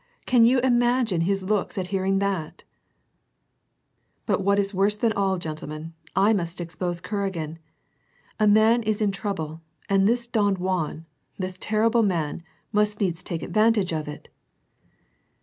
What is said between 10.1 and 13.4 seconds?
Don Juan, this terrible man, must needs